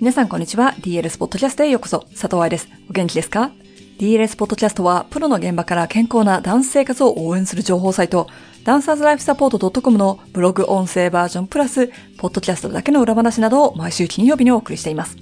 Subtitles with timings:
[0.00, 0.76] 皆さんこんにちは。
[0.78, 2.06] DLS ポッドキャストへようこそ。
[2.12, 2.68] 佐藤愛です。
[2.88, 3.50] お元気ですか
[3.98, 8.28] ?DLS ポッドキャストは、プロの現場から健康なダンス生活を応援する情報サイト、
[8.62, 15.16] ダンサーズライフサポート .com のブログ音声バージョンプラス、ポッドキャストだけの裏話などを毎週金曜日にお送りしています。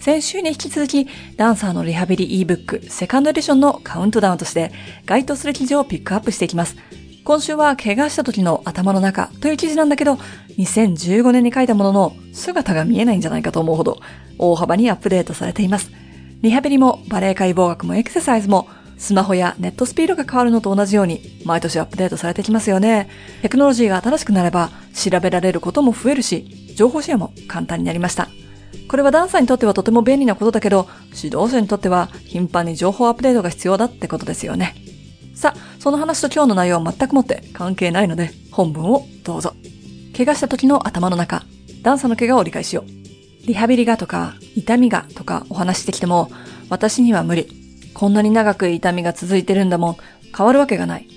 [0.00, 1.08] 先週に引き続き、
[1.38, 4.70] ダンサーのリハビリ ebook セカンドエディションのカウントダウンとして、
[5.06, 6.76] 該当する記事をピックアップしていきます。
[7.24, 10.18] 今週は怪我した時の頭の中という記事なんだけど、
[10.58, 13.98] 2015年に書いたものの姿が見えないんじゃないかと思うほど
[14.38, 15.90] 大幅にアップデートされています。
[16.42, 23.08] リハビリもバレエ解剖学もエクササイズもスマホやネットスピードが変わるのと同じように毎年アップデートされてきますよね。
[23.40, 28.28] テクノロジーが新しくなれば調べられることも増えるし、情報シェアも簡単になりました。
[28.86, 34.74] これはダンサーにとってはとても便利なことだけど、指導者にとっては頻繁に情報アップデートが必要だってことですよね。
[35.34, 39.54] さあ、その話と今日の内容は全くもって関係ないので、本文をどうぞ。
[40.16, 41.44] 怪我した時の頭の中、
[41.82, 43.46] ダンサーの怪我を理解しよう。
[43.46, 46.30] リハビリがとか、痛みがとかお話してきても、
[46.70, 47.48] 私には無理。
[47.94, 49.96] こんなに長く痛みが続いてるんだもん、
[50.36, 51.08] 変わるわけがない。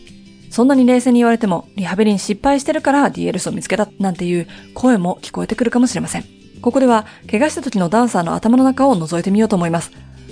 [0.49, 6.25] そんなに冷静に言われても、リハビリに失敗してるから DLS を見つけたなんていう声も聞こえてくるかもしれません。
[6.61, 9.91] ここでは、怪我した時のダンサーの頭の中を覗いてみようと思います。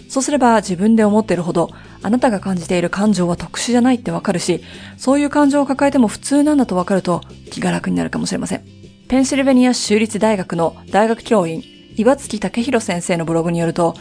[0.10, 1.70] そうすれば自分で思っているほど、
[2.06, 4.62] あなたが感じている感情は特殊じゃないってわかるし、
[4.96, 8.64] そういう感情を抱えても普通なんだとわかると気が楽になるかもしれません。
[9.08, 11.64] ペンシルベニア州立大学の大学教員、
[11.96, 13.96] 岩月武弘先生のブログによると、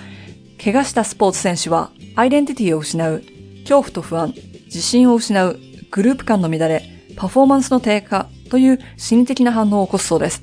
[0.62, 3.22] 怪我したスポーツ選手は、アイデンティティを失う、
[3.60, 4.34] 恐怖と不安、
[4.66, 5.58] 自信を失う、
[5.90, 6.84] グループ間の乱れ、
[7.16, 10.42] パフォーマンスの低下という心理的な反応を起こすそうです。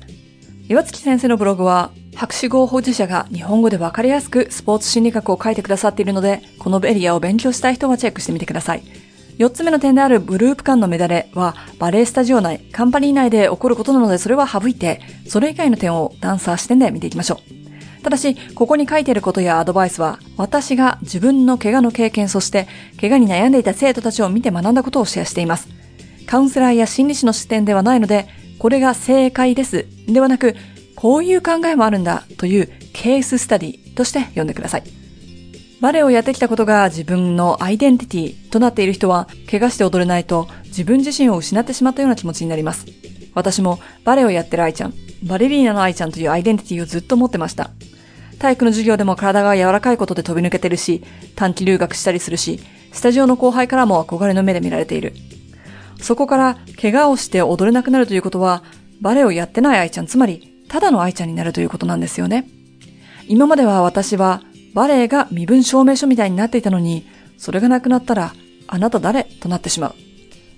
[0.68, 8.82] 岩月先生のブログは、博士号保持者が日本語でわかりやすくスポーツ心理学を書いてくださっているので、このエリアを勉強したい人はチェックしてみてください。
[9.38, 17.40] 4つ目の点であるグループ間のメダレは、バレエスタジオ内、カンパニー内で起こることなのでそれは省いて、それ以外の点をダンサー視点で見ていきましょ
[17.98, 18.02] う。
[18.02, 22.68] ただし、ここに書いていることやアドバイスは、私が自分の怪我の経験、そして
[23.00, 25.68] 怪我に悩んでいた生徒たちを見て学んだことをシェアしています。
[26.26, 28.28] カウンセラーや心理師の視点ではないので、
[28.58, 29.86] これが正解です。
[30.06, 30.56] ではなく、
[31.02, 34.84] こういう考えもあるんだというケーススタディとして読んでください。
[35.80, 42.86] バレエをやってきたことが自分のアイデンティティとなっている人は、怪我して踊れないと自分自身を失ってしまったような気持ちになります。
[43.34, 47.70] 私もバレエをやってる愛ちゃん、バレリーナの愛ちゃんというアイデンティティをずっと持ってました。
[48.38, 51.02] 体育の授業でも体が柔らかいことで飛び抜けてるし、
[51.34, 52.60] 短期留学したりするし、
[52.92, 55.14] スタジオの後輩からも憧れの目で見られている。
[56.00, 58.62] そこから怪我をして踊れなくなるということは、
[59.00, 62.48] バレエをやってない愛ちゃん、つまりただの愛ちゃんになるということなんですよね。
[63.28, 64.40] 今までは私は
[64.72, 67.06] バレエが身分証明書みたいになっていたのに、
[67.36, 68.32] それがなくなったら、
[68.68, 69.94] あなた誰となってしまう。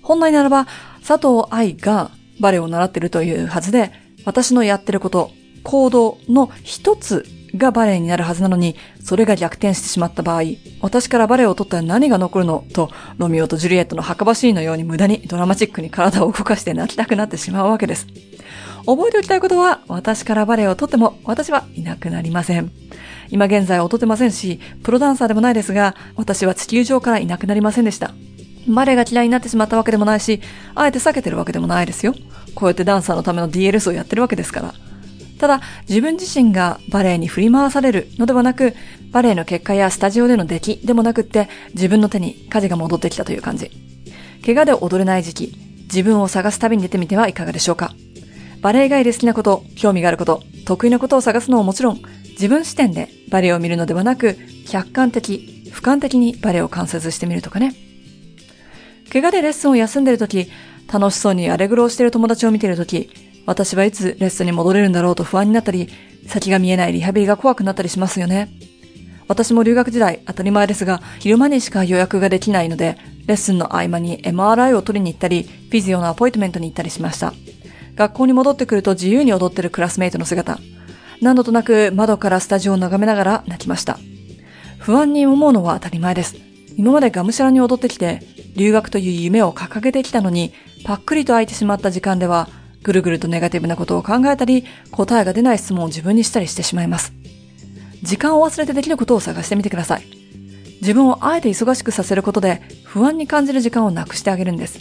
[0.01, 0.67] 本来ならば、
[1.05, 3.91] 佐藤愛がバレエを習ってるというはずで、
[4.23, 5.31] 私のやってること、
[5.63, 10.43] 行動の一つがバレエになるはずなのに、それが逆転してしまった場合、
[10.79, 12.63] 私からバレエを取ったら何が残るの？
[12.73, 18.07] と、ロミオとジュリエットの墓場シーンのように無駄にドラマチックに体を動かして泣きたくなってしまうわけです。
[18.85, 22.71] 覚えておきたいことは、私からバレエを取っても、私はいなくなりません。
[23.29, 28.11] 今現在踊ってませんし、プロダンサーでもないですが、私は地球上からいなくなりませんでした。
[28.67, 30.41] バレエが嫌いになってしまったわけでもないし、
[30.73, 32.13] あえて避けてるわけでもないですよ。
[32.55, 34.73] こうやってダンサーのための DLS をやってるわけですから。
[35.39, 38.73] ただ、自分自身がバレエに振り回されるのではなく、
[39.11, 43.71] バレエの結果やスタジオでの出来でもなくって、自分の手に舵が戻ってきたという感じ。
[44.45, 47.93] 怪我で踊れない時期、自分を探す旅に出てみてはいかがでしょうか。
[48.65, 57.75] バレエ以外で好きなこと、興味があること、得意なことを探すのももちろん、自分視点でバレエを見るのではなく、客観的、俯瞰的にバレエを観察してみるとかね。
[59.13, 60.49] 怪我でレッスンを休んでるとき、
[60.91, 63.11] 楽しそうにアレグロをしている友達を見ているとき、
[63.45, 65.87] 私はいつレッスンに戻れるんだろうと不安になったり、
[66.25, 68.49] 先が見えないリハビリが怖くなったりしますよね。
[69.27, 72.97] 私も留学時代当たり前ですが、昼間にしか予約ができないので、
[73.27, 77.31] レッスンの合間に MRI を取りに行ったり、フィジオのアポイントメントに行ったりしました。
[77.95, 80.59] 学校に戻ってくると自由に踊ってるクラスメイトの姿。
[81.21, 83.97] 何度となく窓からスタジオを眺めながら泣きました。
[84.79, 86.35] 不安に思うのは当たり前です。
[86.77, 88.21] 今までがむしゃらに踊ってきて、
[88.55, 90.53] 留学という夢を掲げてきたのに、
[90.83, 92.49] パックリと空いてしまった時間では、
[92.83, 97.13] ぐるぐるとネガティブなことを考えたり、答えが出ない質問を自分にしたりしてしまいます。
[98.03, 100.03] 時間を忘れてできることを探してみてください。
[100.81, 104.79] 自分をあえて忙しくさせることで不安に感じる時間をなくしてあげるんです。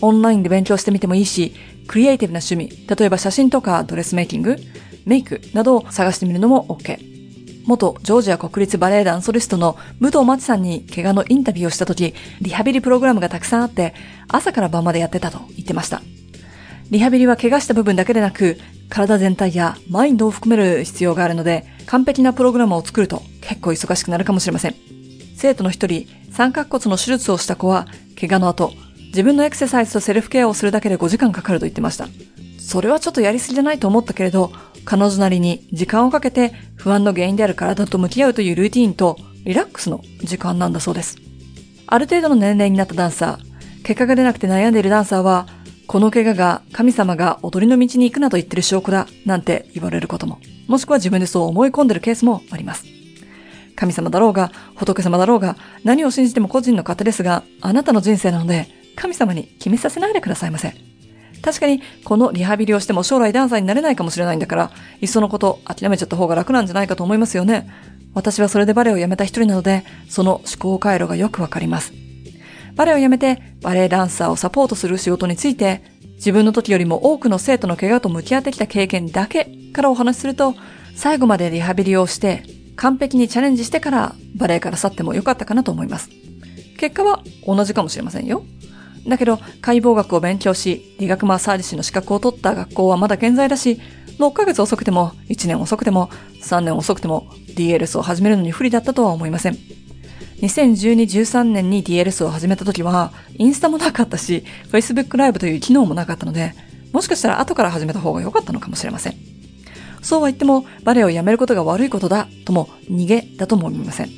[0.00, 1.54] オンラインで勉強してみてもいいし、
[1.86, 4.56] クリエイティブな趣味、例えば写真とかドレスメイキング、
[5.04, 6.98] メイクなどを探してみるのも OK。
[7.66, 13.94] 元ジョージア国立バレエ団ソリストの武藤町さんに怪我のインタビューをした時、リハビリプログラムがたくさんあって、
[14.28, 16.02] 朝から晩までやってたと言ってました。
[16.90, 18.58] リハビリは怪我した部分だけでなく、
[18.88, 24.74] 体全体やマインドを含める必要があるので、完璧なプログラムを作ると結構忙しくなるかもしれません。
[25.36, 27.86] 生徒の一人、三角骨の手術をした子は、
[28.20, 28.72] 怪我の後、
[29.10, 32.08] 自分のエクササイズとセルフケアをするだけで5時間かかると言ってました。
[32.58, 34.52] それはちょっとやりすぎじゃないと思ったけれど、
[34.84, 41.18] 彼女なりに時間をかけて不安の原因である体と向き合うというルーティーンとリラックスの時間なんだそうです。
[41.86, 45.48] ある程度の年齢になったダンサー、結果が出なくて悩んでいるダンサーは、
[45.88, 52.84] この怪我が神様が踊りの道に行くなと言ってる証拠だ、なんて言われることも、もしくは自分でそう思い込んでるケースもあります。
[53.74, 60.74] 神様だろうが、仏様だろうが、何を信じても個人の勝手ですが、あなたの人生なので、神様に決めさせないでくださいませ。
[61.42, 64.70] 確かに、このリハビリをしても将来ダンサーになれないかもしれないんだから、
[65.00, 67.70] いっそのこと諦めちゃった方が楽なんじゃないかと思いますよね。
[68.14, 71.92] 私はそれでバレエをやめた一人なので、その思考回路がよくわかります。
[72.76, 75.82] バレエをやめてバレエダンサーをサポートする仕事について、
[76.16, 80.54] 自分の時よりも多くの生徒の怪我と向き合ってきた経験だけからお話しすると、
[80.94, 82.42] 最後までリハビリをして、
[82.76, 86.10] 完璧にチャレンジしてからバレエから去ってもよかったかなと思います。
[86.78, 88.42] 結果は同じかもしれませんよ。
[89.06, 93.80] だけど、解剖学を勉強し、理学マッサージ師の資格を取った学校はまだ健在だし、
[94.18, 96.10] 6ヶ月遅くても、1年遅くても、
[96.42, 99.58] 3年遅くても、DLS を始めるのに不利だったとは思いません。
[100.42, 106.54] 2012-13年に DLS を始めた時は、インスタもなかったし、Facebook ライブという機能もなかったので、
[106.92, 109.14] もしかしたら後から始めた方が良かったのかもしれません。
[110.02, 114.10] そうは言っても、バレエをやめることが悪いことだとも逃げだとも思いません。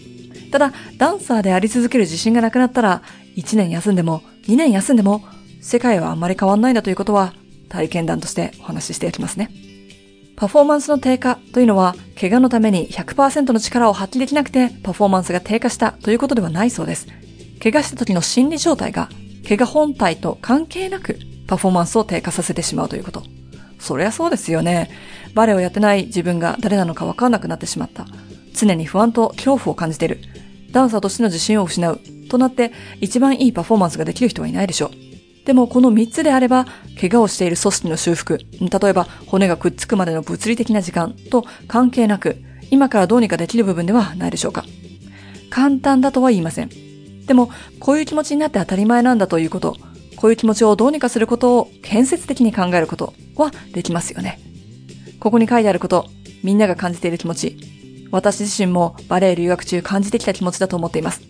[0.50, 3.02] ただ、ダンサーであり続ける自信がなくなったら、
[3.36, 5.22] 1年休んでも、2年休んでも、
[5.60, 7.34] 世界はあんまり変わんないんだということは、
[7.68, 9.50] 体験談としてお話ししていきますね。
[10.36, 17.06] パフォーマンスの低下というのは、怪我のために100%の力を発揮できなくてパフォーマンスが低下したということではないそうです。
[17.62, 19.08] 怪我した時の心理状態が、
[19.46, 23.22] 怪我本体と関係なくパフォーマンスを低下させてしまうということ。
[23.78, 24.90] そりゃそうですよね。
[25.34, 28.06] バレエをやってない自分が誰なのかわからなくなってしまった。
[28.54, 30.20] 常に不安と恐怖を感じている。
[30.70, 32.00] ダンサーとしての自信を失う。
[32.32, 35.46] となって、一番いいパフォーマンスができる人はいないでしょう。
[35.46, 36.66] でもこの3つであれば、
[37.00, 42.36] 怪我をしている組織の修復、例えば骨がくっつくまでの物理的な時間と関係なく、
[42.70, 44.64] 今からどうにかできる部分ではないでしょうか。
[45.50, 46.70] 簡単だとは言いません。
[47.26, 49.76] でも、こういう気持ちになって当たり前なんだということ、
[50.16, 54.40] こういう気持ちをどうにかすることを建設的に考えることはできますよね。
[55.20, 56.06] ここに書いてあること、
[56.42, 57.56] みんなが感じている気持ち、
[58.12, 61.22] 私自身もバレエ留学中感じてきた気持ちだと思っています。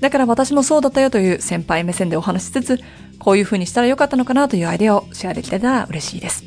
[0.00, 2.80] だから私もそうだったよという先輩目線でお話しつつ、
[3.18, 6.42] こういう風にしたらよかったのかなというアイデアをシェアできたら嬉しいです。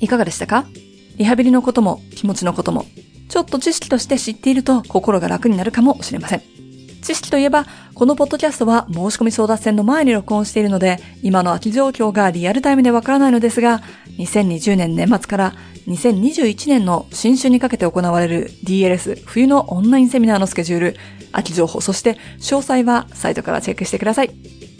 [0.00, 0.66] いかがでしたか？
[1.16, 2.84] リハビリのことも気持ちのことも、
[3.28, 6.57] ちょっと知識として知っていると心が楽になるかもしれません。
[7.02, 13.80] 知識といえば、このポッドキャストは申し込み争奪戦の前に録音しているので、今の空き状況がリアルタイムでわからないのですが、
[14.18, 15.54] 2020年年末から
[15.86, 20.96] 2021年の新春にかけて行われる DLS 冬のオンラインセミナーのスケジュール、
[21.32, 24.30] 空き情報、そして詳細はサイトからチェックしてください。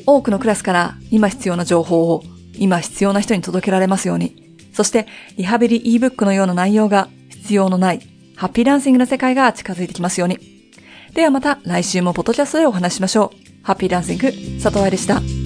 [0.06, 2.23] 多くのクラスから今必要な情報を
[2.59, 4.49] 今必要な人に届けられますように。
[4.73, 5.06] そして、
[5.37, 8.00] リハビリ ebook のような内容が必要のない、
[8.37, 10.57] ハッピーダンシングな世界が近づいてきますように。
[11.14, 13.49] ではまた来週もポトキャストでお話ししましょう。
[13.62, 14.32] ハッピーダンシング、
[14.62, 15.38] 佐藤愛でした。